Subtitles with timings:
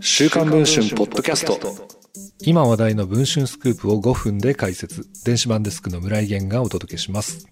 [0.00, 1.58] 週刊文春ポッドキャスト。
[2.40, 5.06] 今話題の文春スクープを5分で解説。
[5.24, 7.46] 電子版デスクの村井源がお届けします。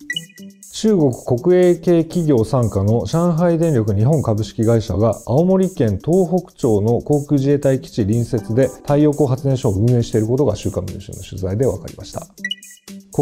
[0.72, 12.27] 中国国営系企業傘下の上海電力日本株式会社が青森県東北町の航空自衛隊基地隣接で太陽光発電所を運営していることが週刊文春の取材で分かりました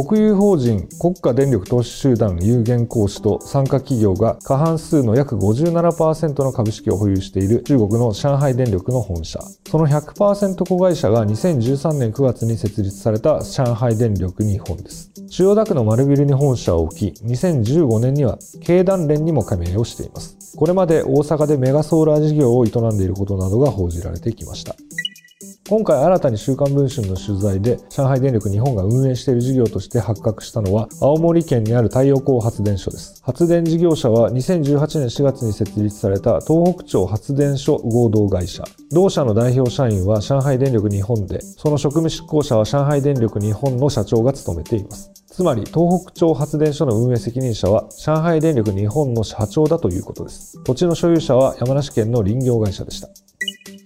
[0.05, 9.41] 国有法人国家電力投資集団有限公司と参加企業が過半数の約57%の株式を保有している中国の上海電力の本社。
[9.69, 15.11] その100%子会社が2013年9月に設立された上海電力日本です。
[15.29, 20.57] 千代田区の丸ビルに本社を置き、2015年には経団連にも加盟をしています。
[20.57, 24.77] これまで大阪でメガソーラー事業を営んでいることなどが報じられてきました。
[25.69, 33.21] 今回新たに週刊文春の取材で上海電力日本が運営している事業として発覚したのは青森県にある太陽光発電所です。
[33.23, 38.65] 発電事業者は2018年4月に設立された東北町発電所合同会社。
[38.91, 45.11] 同社の代表社員は上海電力日本で、その職務執行者は上海電力日本の社長が務めています。
[45.27, 50.59] つまり東北町発電所の運営責任者は上海電力日本の社長だということです。
[50.65, 53.11] 土地の所有者は山梨県の林業会社でした。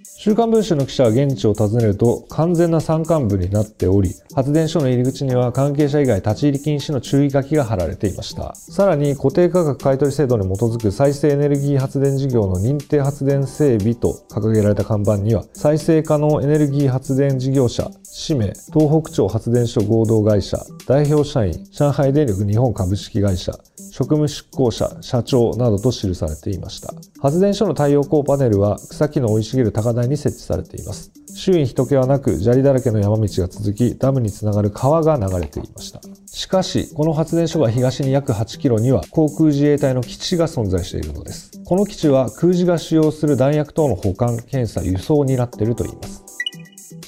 [0.04, 8.54] 週刊文春の記者は現地を訪ねると完全な山間部になっており、発電所の入り口には関係者以外立ち入り禁止の注意書きが貼られていました。
[8.54, 23.52] さらに固定価格買取制度に基づく再生エネルギー発電事業の認定発電整備と掲げられた看板には、再生可能エネルギー発電事業者、氏名、東北町発電所合同会社、代表社員、上海電力日本株式会社、
[23.90, 26.92] 職務執行者、社長などと記されていました。
[27.22, 31.12] 発電所の太陽光パネルは草木の生い茂る高台に設置されています。
[31.36, 36.00] 周囲人気はなく砂利だらけの山道が続き、ダムにつながる川が流れていました。
[36.26, 41.52] しかし、この発電所が東に約8キロには航空自衛隊の基地が存在しているのです。
[41.64, 46.31] この基地は空自が使用する弾薬等の保管、検査、輸送になっているといいます。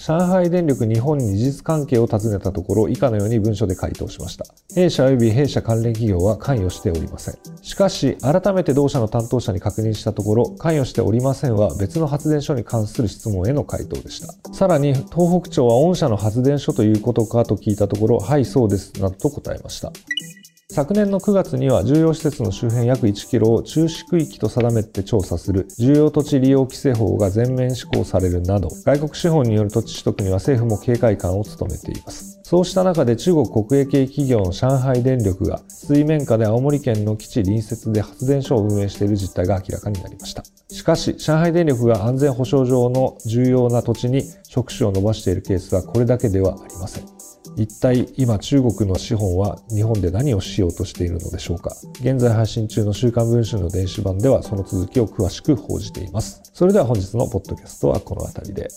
[0.06, 4.44] 上海電力日本に事実関係を尋ねたところ以下のように文書で回答しました。
[4.74, 7.38] 弊社及び弊社関連企業は関与しておりません。
[7.62, 14.34] しかし、改めて同社の担当者に確認したところ、関与しておりませんは別の発電所に関する質問への回答でした。
[14.52, 19.90] さらに、東北町は御社の発電所ということかと聞いたところ、はい、そうです、などと答えました。
[20.72, 32.40] 昨年の9月には重要施設の周辺約1キロを中止区域と定めて調査する重要土地利用規制法が全面施行されるなど、外国資本による土地取得には政府も警戒感を務めています。
[32.42, 40.44] そうした中で中国国営系企業の上海電力が水面下で青森県の基地隣接で発電所を運営している実態が明らかになりました。
[40.70, 47.13] しかし、上海電力が安全保障上の重要な土地に触手を伸ばしているケースはこれだけではありません。
[47.56, 51.74] 一体今中国の資本は日本で何をしようとしているのでしょうか？
[52.00, 56.40] 現在配信中の週刊文春の電子版ではその続きを詳しく報じています。
[56.52, 58.68] それでは本日のポッドキャストはこの辺りで。